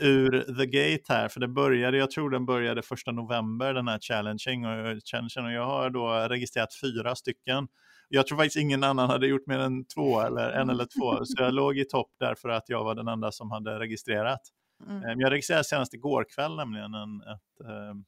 [0.01, 3.99] ur the gate här, för det började, jag tror den började första november den här
[3.99, 7.69] challenging och, eh, challengen, och jag har då registrerat fyra stycken.
[8.09, 11.43] Jag tror faktiskt ingen annan hade gjort mer än två eller en eller två, så
[11.43, 14.41] jag låg i topp därför att jag var den enda som hade registrerat.
[14.87, 15.05] Mm.
[15.05, 18.05] Ehm, jag registrerade senast igår kväll nämligen en, ett, ehm,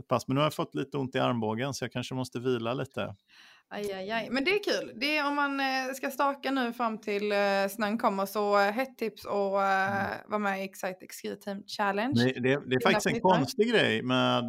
[0.00, 2.40] ett pass, men nu har jag fått lite ont i armbågen så jag kanske måste
[2.40, 3.16] vila lite.
[3.70, 4.28] Aj, aj, aj.
[4.30, 4.92] Men det är kul.
[5.00, 7.38] Det är om man eh, ska staka nu fram till eh,
[7.70, 10.18] snön kommer så eh, hett tips och eh, mm.
[10.28, 12.24] vara med i Excite Ski Team Challenge.
[12.24, 14.44] Det, det, det är faktiskt en konstig grej med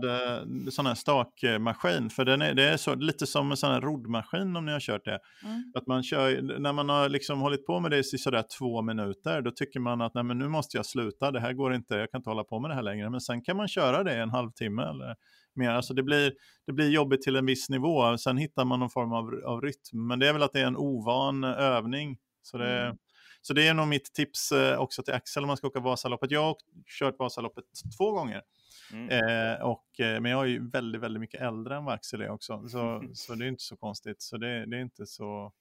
[0.72, 2.10] sån här stakmaskin.
[2.10, 4.80] För den är, det är så, lite som en sån här roddmaskin om ni har
[4.80, 5.20] kört det.
[5.44, 5.64] Mm.
[5.76, 9.42] Att man kör, när man har liksom hållit på med det i sådär två minuter
[9.42, 12.12] då tycker man att Nej, men nu måste jag sluta, det här går inte, jag
[12.12, 13.10] kan inte hålla på med det här längre.
[13.10, 15.16] Men sen kan man köra det en halvtimme eller
[15.60, 15.70] mer.
[15.70, 16.34] Alltså det, blir,
[16.68, 20.08] det blir jobbigt till en viss nivå, sen hittar man någon form av, av rytm.
[20.08, 22.18] Men det är väl att det är en ovan övning.
[22.42, 22.98] Så det, mm.
[23.42, 26.32] så det är nog mitt tips eh, också till Axel om man ska åka Vasaloppet.
[26.32, 26.56] Jag har
[27.00, 27.66] kört Vasaloppet
[27.98, 28.42] två gånger.
[28.94, 29.10] Mm.
[29.10, 32.30] Eh, och, eh, men jag är ju väldigt, väldigt mycket äldre än vad Axel är
[32.30, 32.68] också.
[32.70, 34.22] Så, så det är inte så konstigt.
[34.22, 35.54] Så det, det är inte så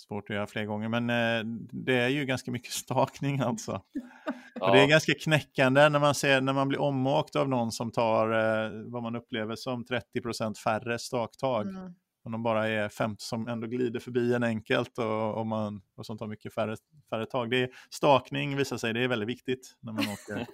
[0.00, 3.82] svårt att göra fler gånger, men eh, det är ju ganska mycket stakning alltså.
[3.92, 4.66] Ja.
[4.68, 7.92] Och det är ganska knäckande när man, ser, när man blir omåkt av någon som
[7.92, 11.68] tar eh, vad man upplever som 30% färre staktag.
[11.68, 11.94] Mm.
[12.24, 16.06] Om de bara är 50 som ändå glider förbi en enkelt och, och, man, och
[16.06, 16.76] som tar mycket färre,
[17.10, 17.50] färre tag.
[17.50, 20.46] Det är, stakning visar sig, det är väldigt viktigt när man åker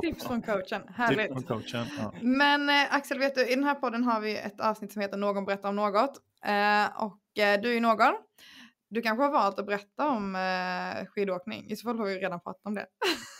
[0.02, 1.28] Tips från coachen, härligt.
[1.28, 2.12] Tips från coachen, ja.
[2.20, 5.16] Men eh, Axel, vet du, i den här podden har vi ett avsnitt som heter
[5.16, 6.18] Någon berättar om något.
[6.44, 8.14] Eh, och eh, du är någon.
[8.90, 11.70] Du kanske har valt att berätta om eh, skidåkning.
[11.70, 12.86] I så fall har vi redan pratat om det.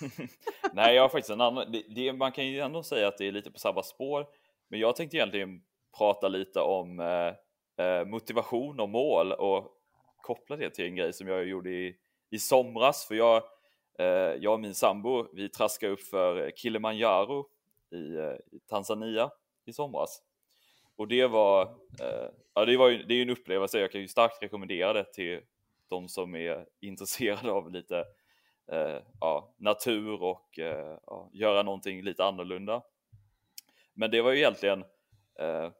[0.72, 1.72] Nej, jag har faktiskt en annan.
[1.72, 4.26] Det, det, man kan ju ändå säga att det är lite på samma spår.
[4.70, 5.62] Men jag tänkte egentligen
[5.98, 9.78] prata lite om eh, eh, motivation och mål och
[10.16, 11.96] koppla det till en grej som jag gjorde i,
[12.31, 13.05] i somras.
[13.05, 13.42] För jag,
[13.98, 14.07] eh,
[14.40, 17.46] jag och min sambo, vi traskade upp för Kilimanjaro
[17.90, 19.31] i, eh, i Tanzania
[19.64, 20.22] i somras.
[20.96, 21.62] Och det var,
[22.00, 25.12] eh, ja, det var ju, det är en upplevelse, jag kan ju starkt rekommendera det
[25.12, 25.40] till
[25.88, 28.05] de som är intresserade av lite
[28.72, 32.83] eh, ja, natur och eh, ja, göra någonting lite annorlunda.
[33.94, 34.85] Men det var ju egentligen
[35.38, 35.70] eh,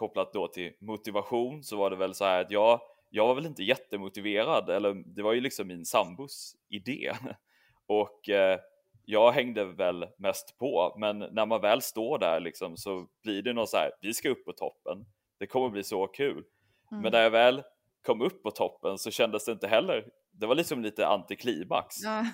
[0.00, 3.46] kopplat då till motivation så var det väl så här att jag, jag var väl
[3.46, 7.12] inte jättemotiverad, eller det var ju liksom min sambos idé.
[7.86, 8.60] Och eh,
[9.04, 13.52] jag hängde väl mest på, men när man väl står där liksom så blir det
[13.52, 15.06] något så här, vi ska upp på toppen,
[15.38, 16.44] det kommer bli så kul.
[16.90, 17.02] Mm.
[17.02, 17.62] Men när jag väl
[18.06, 21.96] kom upp på toppen så kändes det inte heller, det var liksom lite antiklimax.
[22.02, 22.24] Ja.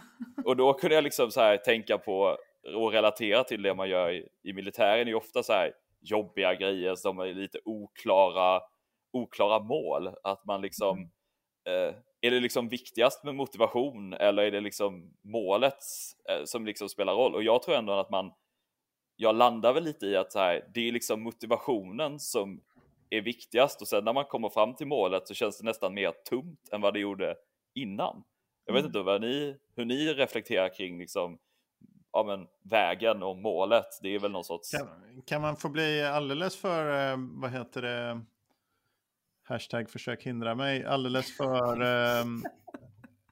[0.44, 2.36] och då kunde jag liksom så här tänka på
[2.74, 5.72] och relatera till det man gör i, i militären, är ju ofta så här
[6.10, 8.60] jobbiga grejer som är lite oklara,
[9.12, 10.98] oklara mål, att man liksom
[11.66, 11.88] mm.
[11.88, 15.78] eh, är det liksom viktigast med motivation eller är det liksom målet
[16.30, 17.34] eh, som liksom spelar roll?
[17.34, 18.32] Och jag tror ändå att man,
[19.16, 22.60] jag landar väl lite i att här, det är liksom motivationen som
[23.10, 26.12] är viktigast och sen när man kommer fram till målet så känns det nästan mer
[26.30, 27.36] tomt än vad det gjorde
[27.74, 28.24] innan.
[28.64, 28.88] Jag vet mm.
[28.88, 31.38] inte vad ni, hur ni reflekterar kring liksom,
[32.16, 33.98] ja, men, vägen och målet.
[34.02, 34.70] Det är väl någon sorts...
[34.70, 34.88] Kan,
[35.26, 38.20] kan man få bli alldeles för, eh, vad heter det,
[39.44, 42.44] hashtag försök hindra mig, alldeles för um,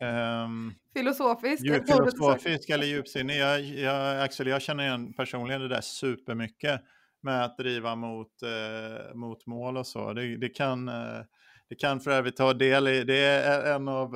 [0.09, 1.65] um, filosofisk.
[1.65, 3.39] Djup, filosofisk eller djupsinnig.
[3.39, 6.81] Jag, jag, Axel, jag känner igen personligen det där supermycket
[7.21, 10.13] med att driva mot, uh, mot mål och så.
[10.13, 11.21] Det, det kan uh,
[11.69, 14.15] det kan för övrigt ta del i, det är en av,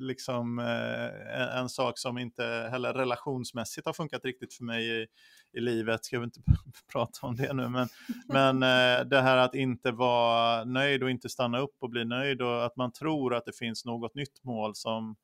[0.00, 5.06] liksom, en, en, sak som inte heller relationsmässigt har funkat riktigt för mig i,
[5.52, 6.40] i livet, ska vi inte
[6.92, 7.88] prata om det nu, men,
[8.28, 8.62] men
[9.00, 12.64] eh, det här att inte vara nöjd och inte stanna upp och bli nöjd och
[12.64, 15.16] att man tror att det finns något nytt mål som,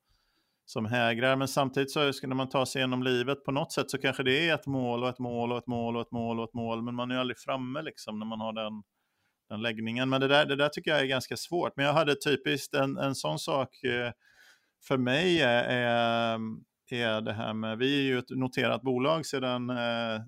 [0.65, 1.35] som hägrar.
[1.35, 4.49] Men samtidigt så när man tar sig igenom livet på något sätt så kanske det
[4.49, 6.81] är ett mål och ett mål och ett mål och ett mål och ett mål,
[6.81, 8.83] men man är aldrig framme liksom när man har den,
[9.49, 10.09] den läggningen.
[10.09, 11.73] Men det där, det där tycker jag är ganska svårt.
[11.75, 14.11] Men jag hade typiskt en, en sån sak eh,
[14.87, 16.39] för mig är, är
[16.91, 20.21] är det här med, vi är ju ett noterat bolag sedan, eh,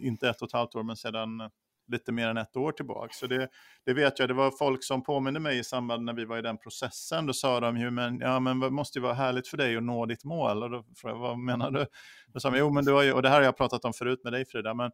[0.00, 1.50] inte ett och ett halvt år, men sedan
[1.92, 3.08] lite mer än ett år tillbaka.
[3.12, 3.48] Så det,
[3.84, 6.42] det vet jag, det var folk som påminner mig i samband när vi var i
[6.42, 7.26] den processen.
[7.26, 9.82] Då sa de ju, men, ja, men det måste ju vara härligt för dig att
[9.82, 10.62] nå ditt mål.
[10.62, 11.86] Och då frågade jag, vad menar du?
[12.26, 13.92] Då sa de, jo men du har ju, och det här har jag pratat om
[13.92, 14.90] förut med dig Frida, men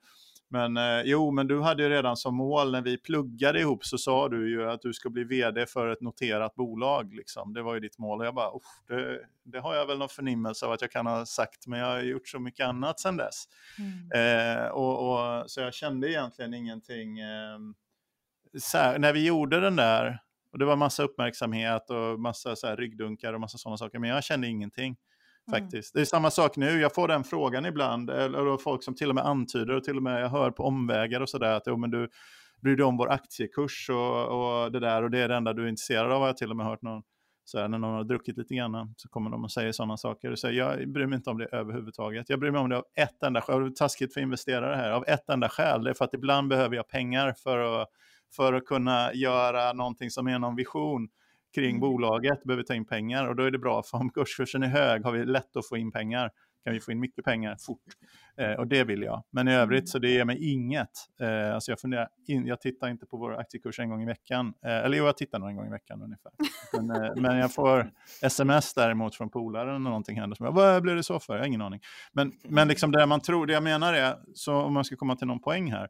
[0.53, 3.99] men eh, jo, men du hade ju redan som mål när vi pluggade ihop så
[3.99, 7.15] sa du ju att du ska bli vd för ett noterat bolag.
[7.15, 7.53] Liksom.
[7.53, 8.21] Det var ju ditt mål.
[8.21, 8.51] Och jag bara,
[8.89, 11.87] det, det, har jag väl någon förnimmelse av att jag kan ha sagt, men jag
[11.87, 13.45] har gjort så mycket annat sedan dess.
[13.79, 14.59] Mm.
[14.61, 17.19] Eh, och, och, så jag kände egentligen ingenting.
[17.19, 17.59] Eh,
[18.75, 20.19] här, när vi gjorde den där,
[20.53, 24.11] och det var massa uppmärksamhet och massa så här, ryggdunkar och massa sådana saker, men
[24.11, 24.97] jag kände ingenting.
[25.49, 25.61] Mm.
[25.61, 25.95] Faktiskt.
[25.95, 26.01] Mm.
[26.01, 29.15] Det är samma sak nu, jag får den frågan ibland, eller folk som till och
[29.15, 31.91] med antyder och till och med jag hör på omvägar och sådär att jo, men
[31.91, 32.09] du
[32.63, 35.65] bryr dig om vår aktiekurs och, och det där och det är det enda du
[35.65, 37.03] är intresserad av har jag till och med hört någon
[37.45, 40.35] så här, när någon har druckit lite grann så kommer de och säger sådana saker.
[40.35, 42.29] Så jag bryr mig inte om det överhuvudtaget.
[42.29, 43.61] Jag bryr mig om det av ett enda skäl.
[43.61, 44.91] Det är taskigt för investerare här.
[44.91, 45.85] Av ett enda skäl.
[45.85, 47.89] Det är för att ibland behöver jag pengar för att,
[48.37, 51.09] för att kunna göra någonting som är någon vision
[51.55, 51.81] kring mm.
[51.81, 55.05] bolaget, behöver ta in pengar och då är det bra för om kurskursen är hög
[55.05, 56.31] har vi lätt att få in pengar.
[56.65, 57.81] Kan vi få in mycket pengar fort
[58.37, 59.25] eh, och det vill jag.
[59.31, 59.87] Men i övrigt mm.
[59.87, 60.91] så det ger mig inget.
[61.21, 64.55] Eh, alltså jag, funderar in, jag tittar inte på vår aktiekurs en gång i veckan.
[64.65, 66.33] Eh, eller jo, jag tittar nog en gång i veckan ungefär.
[66.73, 67.91] Men, eh, men jag får
[68.23, 70.37] sms däremot från polaren och någonting händer.
[70.37, 71.35] Som jag, Vad blev det så för?
[71.35, 71.81] Jag har ingen aning.
[72.13, 75.17] Men, men liksom det man tror, det jag menar är, så om man ska komma
[75.17, 75.89] till någon poäng här,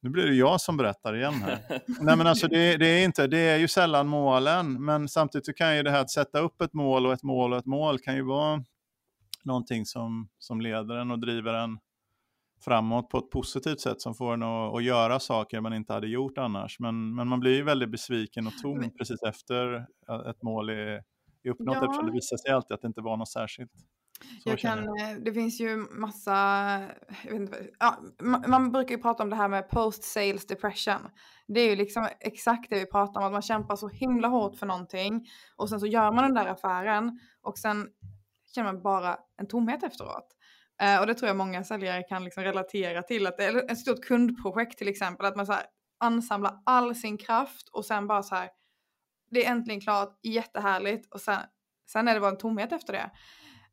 [0.00, 1.58] nu blir det jag som berättar igen här.
[2.00, 5.76] Nej, men alltså det, det, är inte, det är ju sällan målen, men samtidigt kan
[5.76, 8.16] ju det här att sätta upp ett mål och ett mål och ett mål kan
[8.16, 8.64] ju vara
[9.44, 11.78] någonting som, som leder en och driver en
[12.64, 16.08] framåt på ett positivt sätt som får en att, att göra saker man inte hade
[16.08, 16.80] gjort annars.
[16.80, 19.74] Men, men man blir ju väldigt besviken och tom precis efter
[20.30, 21.02] ett mål är,
[21.42, 21.84] är uppnått ja.
[21.84, 23.72] eftersom det visar sig alltid att det inte var något särskilt.
[24.42, 26.80] Så Jag kan, eh, det finns ju massa,
[27.30, 31.10] inte, ja, ma- man brukar ju prata om det här med post sales depression.
[31.48, 34.56] Det är ju liksom exakt det vi pratar om, att man kämpar så himla hårt
[34.56, 35.26] för någonting
[35.56, 37.88] och sen så gör man den där affären och sen
[38.54, 40.34] känner man bara en tomhet efteråt.
[40.82, 43.78] Eh, och det tror jag många säljare kan liksom relatera till, att det är ett
[43.78, 45.62] stort kundprojekt till exempel, att man så här
[46.00, 48.50] ansamlar all sin kraft och sen bara så här,
[49.30, 51.38] det är äntligen klart, jättehärligt och sen,
[51.92, 53.10] sen är det bara en tomhet efter det.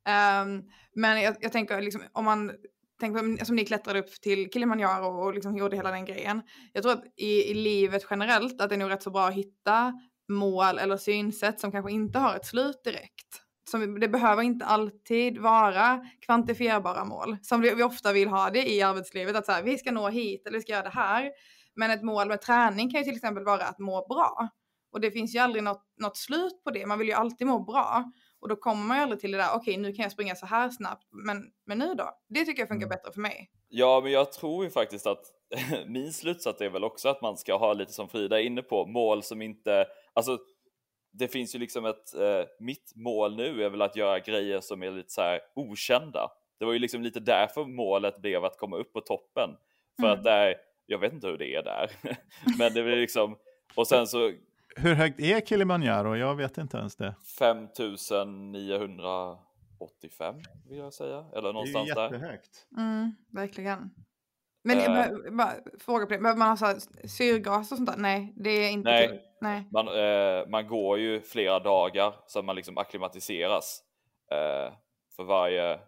[0.08, 0.64] Um,
[0.96, 2.52] men jag, jag tänker liksom om man
[3.00, 6.42] tänker på, som ni klättrade upp till Kilimanjaro och liksom gjorde hela den grejen.
[6.74, 9.34] Jag tror att i, i livet generellt att det är nog rätt så bra att
[9.34, 9.94] hitta
[10.30, 13.42] mål eller synsätt som kanske inte har ett slut direkt.
[13.70, 18.72] Som, det behöver inte alltid vara kvantifierbara mål som vi, vi ofta vill ha det
[18.72, 19.36] i arbetslivet.
[19.36, 21.32] Att så här, vi ska nå hit eller vi ska göra det här.
[21.76, 24.50] Men ett mål med träning kan ju till exempel vara att må bra.
[24.92, 26.86] Och det finns ju aldrig något, något slut på det.
[26.86, 28.12] Man vill ju alltid må bra.
[28.46, 30.46] Och då kommer man ju aldrig till det där, okej nu kan jag springa så
[30.46, 32.10] här snabbt, men, men nu då?
[32.28, 32.90] Det tycker jag funkar Mm.
[32.98, 33.50] bättre för mig.
[33.70, 35.24] Ja, men jag tror ju faktiskt att
[35.88, 38.86] min slutsats är väl också att man ska ha lite som Frida är inne på,
[38.86, 40.38] mål som inte, alltså
[41.12, 44.84] det finns ju liksom ett, eh, mitt mål nu är väl att göra grejer som
[44.84, 46.32] är lite så här okända.
[46.60, 49.50] Det var ju liksom lite därför målet blev att komma upp på toppen.
[50.00, 50.18] För Mm.
[50.18, 50.56] att där,
[50.86, 51.92] jag vet inte hur det är där,
[52.58, 53.38] men det blir liksom,
[53.76, 54.32] och sen så
[54.78, 56.16] Hur högt är Kilimanjaro?
[56.16, 57.16] Jag vet inte ens det.
[57.40, 60.36] 5985
[60.70, 62.10] vill jag säga, eller någonstans det är där.
[62.10, 62.68] ju jättehögt.
[62.78, 63.90] Mm, verkligen.
[64.64, 64.86] Men Eh.
[64.94, 67.98] behöver- bara, fråga på det, behöver man ha så här syrgas och sånt där?
[67.98, 69.08] Nej, det är inte Nej.
[69.08, 69.20] till.
[69.42, 69.68] Nej.
[69.72, 73.82] Man, eh, man går ju flera dagar så att man liksom akklimatiseras.
[74.32, 74.74] Eh,
[75.16, 75.80] för varje,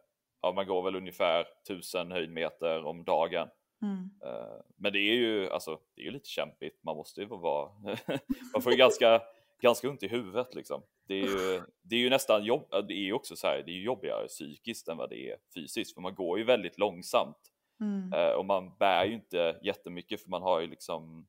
[0.41, 3.47] ja man går väl ungefär 1000 höjdmeter om dagen.
[3.81, 4.09] Mm.
[4.23, 7.71] Eh, men det är ju, alltså, det är ju lite kämpigt, man måste ju vara,
[8.53, 9.21] man får ju ganska,
[9.61, 10.81] ganska ont i huvudet liksom.
[11.07, 13.71] Det är ju, det är ju nästan jobb, det är ju också så här, det
[13.71, 17.51] är ju jobbigare psykiskt än vad det är fysiskt, för man går ju väldigt långsamt.
[17.79, 18.13] Mm.
[18.13, 21.27] Eh, och man bär ju inte jättemycket för man har ju liksom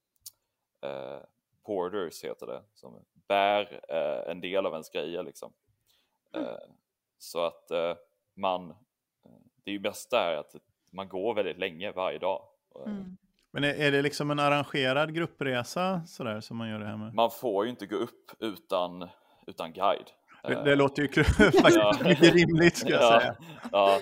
[0.81, 1.19] eh,
[1.63, 5.53] porters heter det, som bär eh, en del av ens grejer liksom.
[6.33, 6.47] Mm.
[6.47, 6.59] Eh,
[7.19, 7.97] så att eh,
[8.35, 8.75] man,
[9.65, 10.55] det är ju bäst där att
[10.91, 12.43] man går väldigt länge varje dag.
[12.77, 13.17] Eh, Mm.
[13.51, 17.15] Men är, är det liksom en arrangerad gruppresa sådär som man gör det här med?
[17.15, 19.09] Man får ju inte gå upp utan,
[19.47, 20.11] utan guide.
[20.43, 23.37] Det, Eh, det låter ju faktiskt mycket rimligt ska jag ja, säga.
[23.73, 24.01] ja,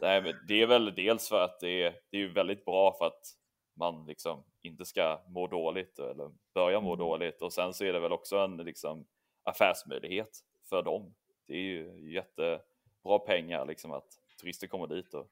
[0.00, 3.06] nej, men det är väl dels för att det är, det är väldigt bra för
[3.06, 3.22] att
[3.76, 6.98] man liksom inte ska må dåligt eller börja må Mm.
[7.06, 9.06] dåligt och sen så är det väl också en liksom
[9.44, 10.30] affärsmöjlighet
[10.68, 11.14] för dem.
[11.46, 14.06] Det är ju jättebra pengar liksom att
[14.40, 15.26] turister kommer dit och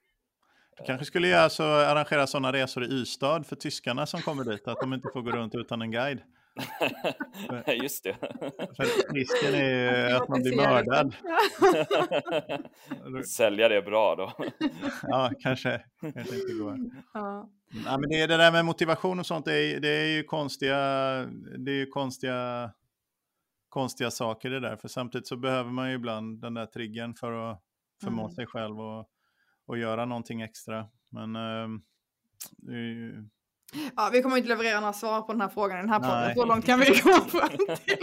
[0.77, 4.67] Du kanske skulle göra så, arrangera sådana resor i Ystad för tyskarna som kommer dit,
[4.67, 6.21] att de inte får gå runt utan en guide.
[7.83, 8.15] just det.
[8.75, 11.15] För risken är ju att man blir mördad.
[13.25, 14.33] Sälja det bra då.
[15.01, 16.77] Ja, kanske, kanske inte går.
[17.13, 17.49] Ja.
[17.85, 20.23] Ja, men det, är det där med motivation och sånt, det är, det är ju
[20.23, 20.77] konstiga,
[21.57, 22.71] det är ju konstiga,
[23.69, 24.75] konstiga saker det där.
[24.75, 27.61] För samtidigt så behöver man ju ibland den där triggern för att
[28.03, 28.35] förmå Mm.
[28.35, 29.09] sig själv och,
[29.67, 30.85] och göra någonting extra.
[31.11, 31.69] Men är
[32.71, 33.27] ju,
[33.95, 36.35] Ja, vi kommer inte leverera några svar på den här frågan i den här podden.
[36.35, 37.57] Så långt kan vi komma fram till.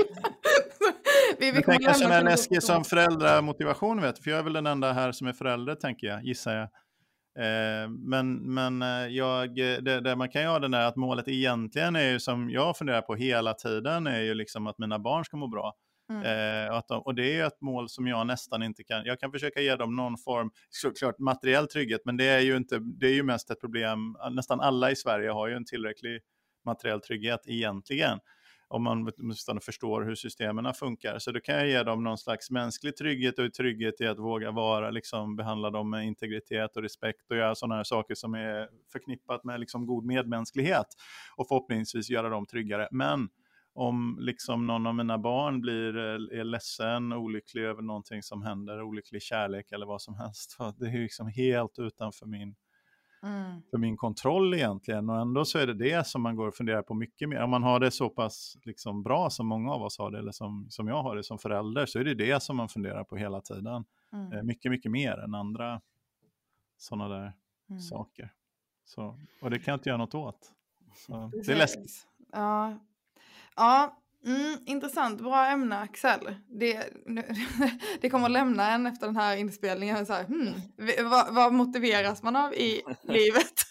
[1.39, 4.93] vi, vi kommer här till- läskig som föräldramotivation, vet för jag är väl den enda
[4.93, 6.69] här som är förälder, tänker jag, gissar jag.
[7.39, 11.97] Eh, men men eh, jag, det, det man kan göra den där att målet egentligen
[11.97, 15.37] är ju som jag funderar på hela tiden, är ju liksom att mina barn ska
[15.37, 15.75] må bra.
[16.11, 16.23] Mm.
[16.23, 19.05] Eh, och, att de, och det är ju ett mål som jag nästan inte kan,
[19.05, 22.79] jag kan försöka ge dem någon form, såklart materiell trygghet, men det är ju inte,
[22.79, 26.21] det är ju mest ett problem, nästan alla i Sverige har ju en tillräcklig
[26.65, 28.19] materiell trygghet egentligen
[28.73, 31.19] om man åtminstone förstår hur systemen funkar.
[31.19, 34.51] Så då kan jag ge dem någon slags mänsklig trygghet och trygghet i att våga
[34.51, 38.69] vara, liksom, behandla dem med integritet och respekt och göra sådana här saker som är
[38.93, 40.87] förknippat med liksom, god medmänsklighet
[41.37, 42.89] och förhoppningsvis göra dem tryggare.
[42.91, 43.29] Men
[43.75, 48.83] om liksom någon av mina barn blir eh, är ledsen, olycklig över någonting som händer,
[48.83, 52.55] olycklig kärlek eller vad som helst, det är liksom helt utanför min
[53.25, 53.63] Mm.
[53.71, 55.11] för min kontroll egentligen.
[55.11, 57.43] Och ändå så är det det som man går och funderar på mycket mer.
[57.43, 60.33] Om man har det så pass liksom bra som många av oss har det, eller
[60.33, 63.17] som, som jag har det som förälder, så är det det som man funderar på
[63.17, 63.85] hela tiden.
[64.13, 64.33] Mm.
[64.33, 65.81] Eh, mycket, mycket mer än andra
[66.77, 67.33] sådana där
[67.71, 67.81] Mm.
[67.81, 68.33] saker.
[68.85, 70.53] Så, och det kan jag inte göra något åt.
[70.95, 72.07] Så, det är läskigt.
[72.33, 72.79] Ja,
[73.57, 75.21] ja mm, intressant.
[75.21, 76.35] Bra ämne, Axel.
[76.61, 77.29] Det, nu-
[78.01, 80.07] det kommer att lämna en efter den här inspelningen.
[80.07, 80.55] Så här, hmm,
[81.11, 83.53] vad, vad motiveras man av i livet?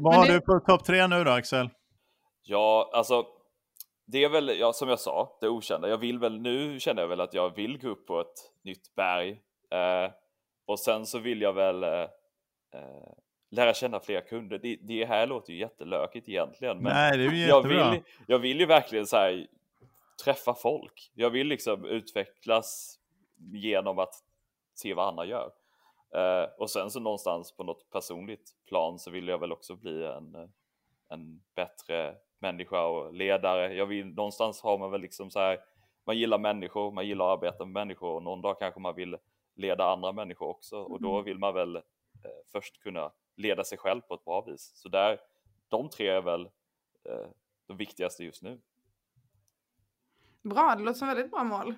[0.00, 1.70] Vad Men har det- du på topp tre nu då, Axel?
[2.42, 3.26] Ja, alltså
[4.06, 5.88] det är väl, ja, som jag sa, det okända.
[5.88, 8.94] Jag vill väl, nu känner jag väl att jag vill gå upp på ett nytt
[8.96, 9.30] berg.
[9.70, 10.12] Eh,
[10.66, 11.90] och sen så vill jag väl eh,
[12.74, 13.12] eh
[13.50, 14.58] lära känna fler kunder.
[14.58, 16.76] Det, det, här låter ju jättelökigt egentligen.
[16.76, 19.46] Men Nej, det är ju jag, vill, jag vill ju verkligen så här,
[20.24, 21.10] träffa folk.
[21.14, 22.98] Jag vill liksom utvecklas
[23.52, 24.14] genom att
[24.74, 25.50] se vad andra gör.
[26.14, 30.04] Eh, och sen så någonstans på något personligt plan så vill jag väl också bli
[30.04, 30.34] en,
[31.08, 33.74] en bättre människa och ledare.
[33.74, 35.58] Jag vill någonstans har man väl liksom så här,
[36.06, 39.16] man gillar människor, man gillar att arbeta med människor och någon dag kanske man vill
[39.54, 41.24] leda andra människor också och då mm.
[41.24, 41.82] vill man väl eh,
[42.52, 44.70] först kunna leda sig själv på ett bra vis.
[44.74, 45.18] Så där,
[45.68, 46.40] de tre är väl
[47.04, 47.28] eh,
[47.66, 48.60] de viktigaste just nu.
[50.42, 51.74] Bra, det låter som väldigt bra mål.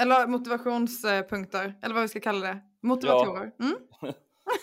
[0.00, 2.60] Eller motivationspunkter, eller vad vi ska kalla det.
[2.80, 3.52] Motivatorer.
[3.58, 3.64] Ja.
[3.64, 3.78] Mm?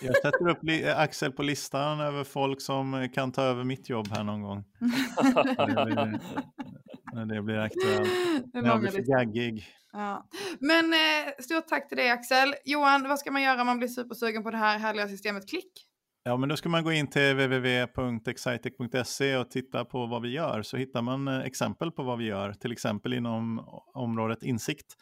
[0.01, 0.59] Jag sätter upp
[0.95, 4.63] Axel på listan över folk som kan ta över mitt jobb här någon gång.
[7.15, 8.09] när det blir aktuellt.
[8.53, 9.67] När jag blir för gaggig.
[9.91, 10.27] Ja.
[10.59, 10.99] Men eh,
[11.39, 12.55] stort tack till dig Axel.
[12.65, 15.71] Johan, vad ska man göra om man blir supersugen på det här härliga systemet Klick?
[16.23, 20.61] Ja, men då ska man gå in till www.excitec.se och titta på vad vi gör.
[20.61, 23.59] Så hittar man eh, exempel på vad vi gör, till exempel inom
[23.93, 24.95] området insikt.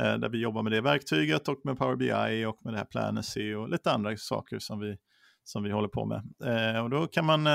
[0.00, 2.84] Eh, där vi jobbar med det verktyget och med Power BI och med det här
[2.84, 4.96] Planesy och lite andra saker som vi,
[5.44, 6.22] som vi håller på med.
[6.44, 7.46] Eh, och då kan man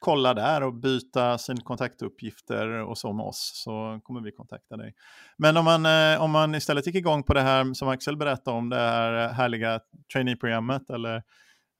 [0.00, 4.94] kolla där och byta sina kontaktuppgifter och så med oss så kommer vi kontakta dig.
[5.36, 5.86] Men om man,
[6.20, 9.80] om man istället gick igång på det här som Axel berättade om, det här härliga
[10.12, 11.22] trainee-programmet eller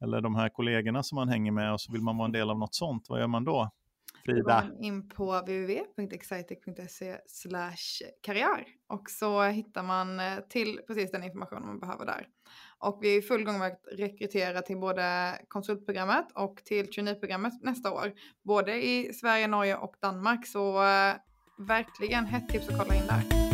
[0.01, 2.51] eller de här kollegorna som man hänger med och så vill man vara en del
[2.51, 3.71] av något sånt, vad gör man då?
[4.25, 4.65] Frida?
[4.69, 7.17] Då in på www.excitec.se
[8.23, 12.27] karriär och så hittar man eh, till precis den information man behöver där.
[12.81, 17.63] Och vi är i full gång med att rekrytera till både konsultprogrammet och till traineeprogrammet
[17.63, 18.13] nästa år.
[18.45, 20.47] Både i Sverige, Norge och Danmark.
[20.47, 21.15] Så eh,
[21.59, 23.48] verkligen hett tips att kolla in där.